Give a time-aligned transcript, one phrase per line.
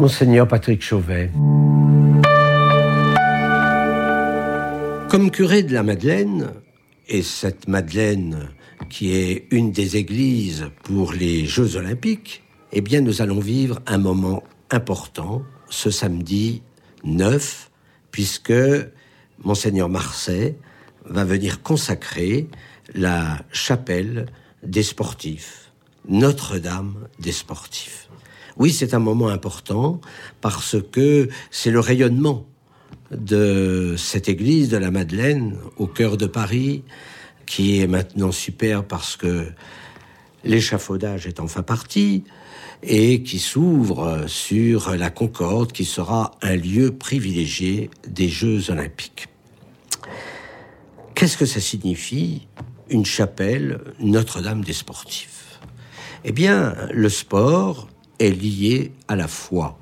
[0.00, 1.30] Monseigneur Patrick Chauvet.
[5.10, 6.54] Comme curé de la Madeleine,
[7.06, 8.48] et cette Madeleine
[8.88, 12.42] qui est une des églises pour les Jeux olympiques,
[12.72, 16.62] eh bien nous allons vivre un moment important ce samedi
[17.04, 17.70] 9,
[18.10, 18.54] puisque
[19.44, 20.54] Monseigneur Marseille
[21.04, 22.48] va venir consacrer
[22.94, 24.24] la chapelle
[24.62, 25.70] des sportifs,
[26.08, 28.08] Notre-Dame des sportifs.
[28.56, 30.00] Oui, c'est un moment important
[30.40, 32.46] parce que c'est le rayonnement
[33.10, 36.84] de cette église de la Madeleine au cœur de Paris
[37.46, 39.46] qui est maintenant super parce que
[40.44, 42.24] l'échafaudage est enfin parti
[42.82, 49.26] et qui s'ouvre sur la Concorde qui sera un lieu privilégié des Jeux olympiques.
[51.14, 52.46] Qu'est-ce que ça signifie
[52.88, 55.60] une chapelle Notre-Dame des sportifs?
[56.24, 57.89] Eh bien, le sport
[58.20, 59.76] est lié à la foi.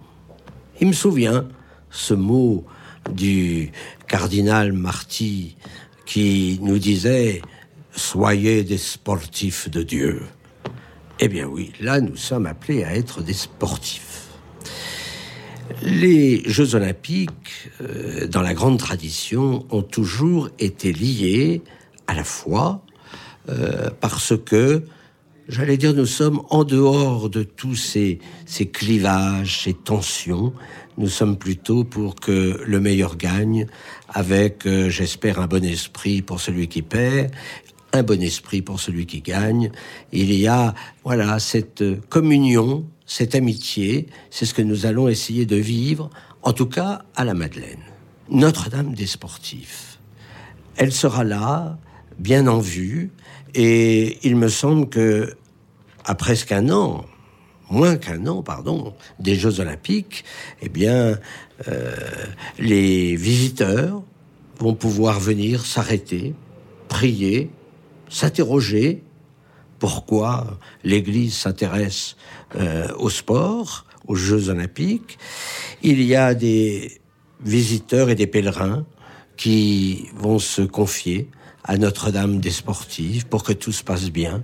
[0.80, 1.46] Il me souvient
[1.90, 2.64] ce mot
[3.12, 3.70] du
[4.06, 5.56] cardinal Marty
[6.06, 7.42] qui nous disait
[7.92, 10.22] Soyez des sportifs de Dieu.
[11.20, 14.28] Eh bien oui, là nous sommes appelés à être des sportifs.
[15.82, 21.62] Les Jeux olympiques, euh, dans la grande tradition, ont toujours été liés
[22.06, 22.82] à la foi,
[23.48, 24.84] euh, parce que,
[25.48, 30.52] j'allais dire, nous sommes en dehors de tous ces, ces clivages, ces tensions.
[30.96, 33.66] Nous sommes plutôt pour que le meilleur gagne,
[34.08, 37.30] avec, euh, j'espère, un bon esprit pour celui qui perd,
[37.92, 39.70] un bon esprit pour celui qui gagne.
[40.12, 45.56] Il y a, voilà, cette communion cette amitié, c'est ce que nous allons essayer de
[45.56, 46.10] vivre,
[46.42, 47.80] en tout cas à la Madeleine.
[48.30, 49.98] Notre-Dame des sportifs.
[50.76, 51.78] Elle sera là,
[52.18, 53.10] bien en vue,
[53.54, 55.34] et il me semble que,
[56.08, 57.04] à presque un an,
[57.70, 60.24] moins qu'un an, pardon, des Jeux Olympiques,
[60.62, 61.18] eh bien,
[61.68, 61.94] euh,
[62.58, 64.02] les visiteurs
[64.58, 66.34] vont pouvoir venir s'arrêter,
[66.88, 67.50] prier,
[68.08, 69.02] s'interroger
[69.78, 72.16] pourquoi l'Église s'intéresse
[72.56, 75.18] euh, au sport, aux Jeux olympiques.
[75.82, 77.00] Il y a des
[77.44, 78.86] visiteurs et des pèlerins
[79.36, 81.28] qui vont se confier
[81.64, 84.42] à Notre-Dame des sportifs pour que tout se passe bien,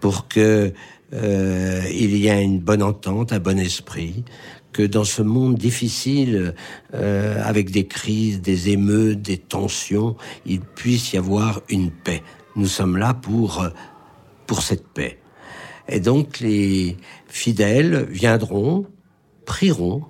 [0.00, 0.72] pour que
[1.12, 4.24] euh, il y ait une bonne entente, un bon esprit,
[4.72, 6.54] que dans ce monde difficile,
[6.94, 12.22] euh, avec des crises, des émeutes, des tensions, il puisse y avoir une paix.
[12.56, 13.66] Nous sommes là pour
[14.46, 15.18] pour cette paix.
[15.88, 16.96] Et donc les
[17.28, 18.86] fidèles viendront,
[19.46, 20.04] prieront,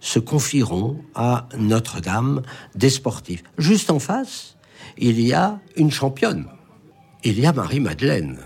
[0.00, 2.42] se confieront à Notre-Dame
[2.74, 3.42] des sportifs.
[3.56, 4.56] Juste en face,
[4.96, 6.46] il y a une championne.
[7.24, 8.38] Il y a Marie-Madeleine.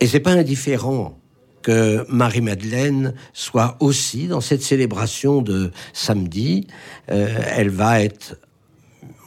[0.00, 1.19] Et c'est pas indifférent
[1.62, 6.66] que Marie-Madeleine soit aussi dans cette célébration de samedi.
[7.10, 8.36] Euh, elle va être,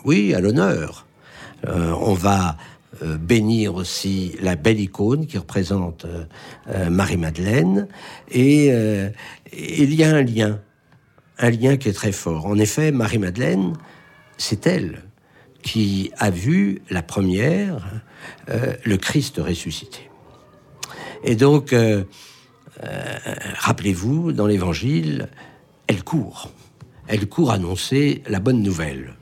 [0.06, 1.06] oui, à l'honneur.
[1.68, 2.58] Euh, on va
[3.02, 6.06] euh, bénir aussi la belle icône qui représente
[6.90, 7.88] Marie-Madeleine.
[8.32, 8.68] Et
[9.52, 10.60] il y a un lien,
[11.40, 12.46] un lien qui est très fort.
[12.46, 13.74] En effet, Marie-Madeleine,
[14.38, 15.04] c'est elle
[15.62, 18.02] qui a vu la première
[18.48, 20.10] le Christ ressuscité.
[21.24, 21.76] Et donc,
[23.60, 25.30] rappelez-vous, dans l'Évangile,
[25.88, 26.52] elle court.
[27.08, 29.16] Elle court annoncer la bonne nouvelle.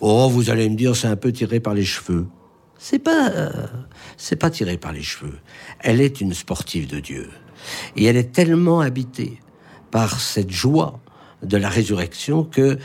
[0.00, 2.26] Oh, vous allez me dire, c'est un peu tiré par les cheveux.
[2.78, 3.50] C'est pas, euh,
[4.16, 5.38] c'est pas tiré par les cheveux.
[5.80, 7.30] Elle est une sportive de Dieu.
[7.96, 9.40] Et elle est tellement habitée
[9.90, 11.00] par cette joie
[11.42, 12.78] de la résurrection que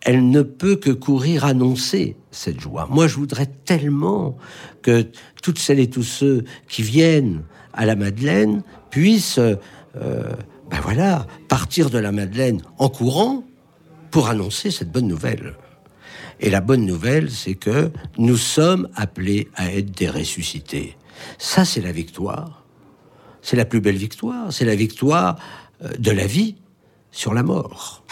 [0.00, 2.86] elle ne peut que courir annoncer cette joie.
[2.90, 4.36] Moi, je voudrais tellement
[4.82, 5.06] que
[5.42, 7.42] toutes celles et tous ceux qui viennent
[7.76, 9.56] à la Madeleine puissent, euh,
[9.94, 13.44] ben voilà, partir de la Madeleine en courant
[14.10, 15.54] pour annoncer cette bonne nouvelle.
[16.40, 20.96] Et la bonne nouvelle, c'est que nous sommes appelés à être des ressuscités.
[21.38, 22.64] Ça, c'est la victoire.
[23.40, 24.52] C'est la plus belle victoire.
[24.52, 25.38] C'est la victoire
[25.82, 26.56] euh, de la vie
[27.10, 28.02] sur la mort.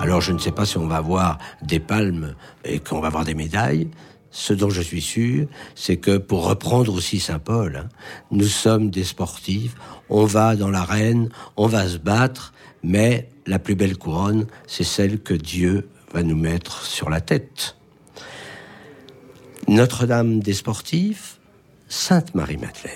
[0.00, 2.34] Alors je ne sais pas si on va avoir des palmes
[2.64, 3.88] et qu'on va avoir des médailles.
[4.36, 5.46] Ce dont je suis sûr,
[5.76, 7.88] c'est que pour reprendre aussi Saint Paul, hein,
[8.32, 9.76] nous sommes des sportifs,
[10.08, 12.52] on va dans l'arène, on va se battre,
[12.82, 17.76] mais la plus belle couronne, c'est celle que Dieu va nous mettre sur la tête.
[19.68, 21.38] Notre-Dame des sportifs,
[21.88, 22.92] Sainte Marie-Madeleine.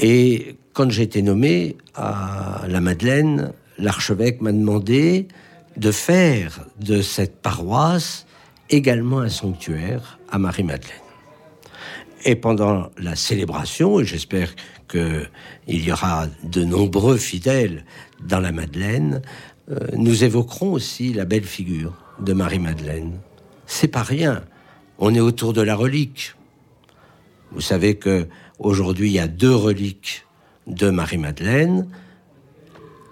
[0.00, 5.28] Et quand j'ai été nommé à la Madeleine, l'archevêque m'a demandé
[5.78, 8.26] de faire de cette paroisse
[8.70, 11.08] également un sanctuaire à Marie-Madeleine.
[12.24, 14.54] Et pendant la célébration, et j'espère
[14.88, 15.28] qu'il
[15.68, 17.84] y aura de nombreux fidèles
[18.20, 19.22] dans la Madeleine,
[19.70, 23.20] euh, nous évoquerons aussi la belle figure de Marie-Madeleine.
[23.66, 24.42] C'est pas rien.
[24.98, 26.34] On est autour de la relique.
[27.52, 28.26] Vous savez que
[28.58, 30.26] aujourd'hui il y a deux reliques
[30.66, 31.88] de Marie-Madeleine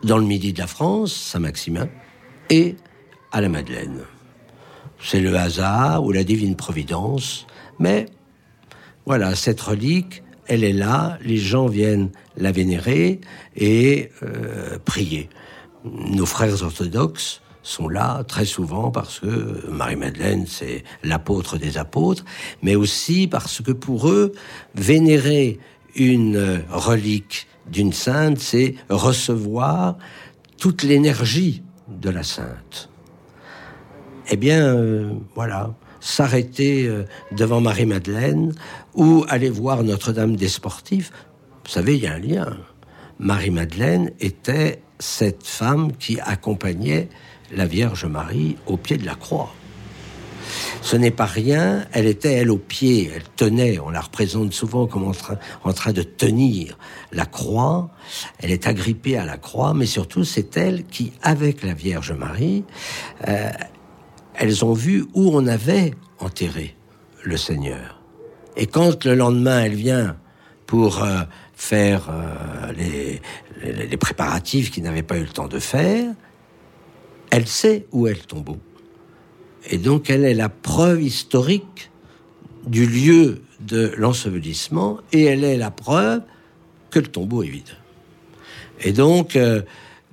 [0.03, 1.89] dans le midi de la France, Saint-Maximin,
[2.51, 2.77] et
[3.33, 4.01] à la Madeleine.
[5.01, 7.47] C'est le hasard ou la divine providence,
[7.79, 8.07] mais
[9.05, 13.21] voilà, cette relique, elle est là, les gens viennent la vénérer
[13.57, 15.29] et euh, prier.
[15.85, 22.25] Nos frères orthodoxes sont là très souvent parce que Marie-Madeleine, c'est l'apôtre des apôtres,
[22.63, 24.33] mais aussi parce que pour eux,
[24.75, 25.59] vénérer
[25.95, 29.99] une relique d'une sainte, c'est recevoir
[30.59, 32.89] toute l'énergie de la sainte.
[34.29, 38.55] Eh bien, euh, voilà, s'arrêter euh, devant Marie-Madeleine
[38.95, 41.13] ou aller voir Notre-Dame des Sportifs,
[41.65, 42.57] vous savez, il y a un lien.
[43.19, 47.09] Marie-Madeleine était cette femme qui accompagnait
[47.53, 49.53] la Vierge Marie au pied de la croix.
[50.81, 54.87] Ce n'est pas rien, elle était elle au pied, elle tenait, on la représente souvent
[54.87, 56.79] comme en train, en train de tenir
[57.11, 57.91] la croix,
[58.39, 62.63] elle est agrippée à la croix, mais surtout c'est elle qui, avec la Vierge Marie,
[63.27, 63.51] euh,
[64.39, 66.77] elles ont vu où on avait enterré
[67.25, 68.01] le Seigneur.
[68.57, 70.17] Et quand le lendemain elle vient
[70.67, 71.23] pour euh,
[71.55, 76.13] faire euh, les, préparatifs qu'il n'avait pas eu le temps de faire,
[77.31, 78.59] elle sait où est le tombeau.
[79.71, 81.91] Et donc elle est la preuve historique
[82.67, 86.23] du lieu de l'ensevelissement et elle est la preuve
[86.91, 87.77] que le tombeau est vide.
[88.81, 89.63] Et donc, euh,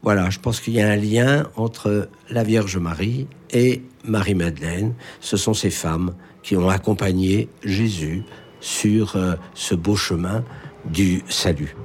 [0.03, 4.94] voilà, je pense qu'il y a un lien entre la Vierge Marie et Marie-Madeleine.
[5.21, 6.13] Ce sont ces femmes
[6.44, 8.23] qui ont accompagné Jésus
[8.59, 10.44] sur euh, ce beau chemin
[10.83, 11.77] du salut.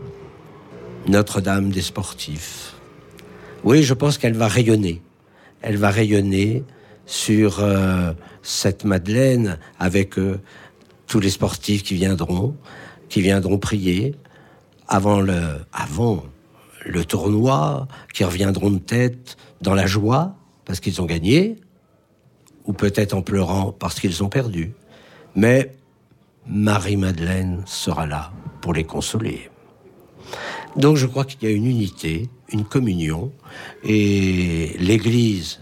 [1.06, 2.74] Notre-Dame des sportifs.
[3.62, 5.00] Oui, je pense qu'elle va rayonner.
[5.62, 6.64] Elle va rayonner
[7.06, 8.12] sur euh,
[8.42, 10.40] cette Madeleine avec euh,
[11.06, 12.56] tous les sportifs qui viendront,
[13.08, 14.16] qui viendront prier
[14.88, 15.40] avant le,
[15.72, 16.24] avant
[16.88, 21.56] le tournoi, qui reviendront de tête dans la joie parce qu'ils ont gagné,
[22.64, 24.72] ou peut-être en pleurant parce qu'ils ont perdu.
[25.34, 25.72] Mais
[26.46, 29.50] Marie-Madeleine sera là pour les consoler.
[30.76, 33.32] Donc je crois qu'il y a une unité, une communion,
[33.84, 35.60] et l'Église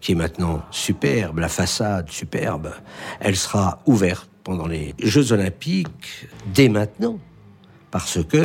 [0.00, 2.74] qui est maintenant superbe, la façade superbe,
[3.20, 7.18] elle sera ouverte pendant les Jeux olympiques dès maintenant,
[7.90, 8.44] parce que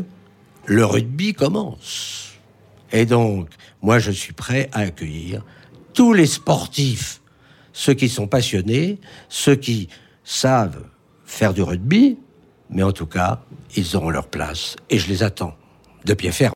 [0.65, 2.08] le rugby commence.
[2.91, 3.49] Et donc,
[3.81, 5.43] moi, je suis prêt à accueillir
[5.93, 7.21] tous les sportifs,
[7.73, 8.99] ceux qui sont passionnés,
[9.29, 9.89] ceux qui
[10.23, 10.83] savent
[11.25, 12.17] faire du rugby,
[12.69, 13.41] mais en tout cas,
[13.75, 15.55] ils auront leur place, et je les attends
[16.05, 16.47] de pied ferme.